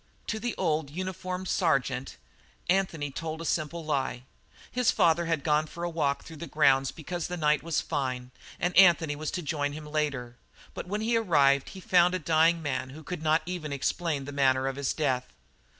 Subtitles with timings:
[0.25, 2.17] To the old, uniformed sergeant,
[2.67, 4.23] Anthony told a simple lie.
[4.71, 8.31] His father had gone for a walk through the grounds because the night was fine,
[8.59, 10.37] and Anthony was to join him there later,
[10.73, 14.31] but when he arrived he found a dying man who could not even explain the
[14.31, 15.31] manner of his death.